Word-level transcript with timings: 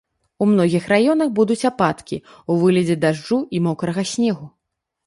У 0.43 0.45
многіх 0.53 0.87
раёнах 0.93 1.29
будуць 1.41 1.67
ападкі 1.71 2.17
ў 2.21 2.51
выглядзе 2.65 2.95
дажджу 3.05 3.39
і 3.57 3.65
мокрага 3.69 4.11
снегу. 4.17 4.53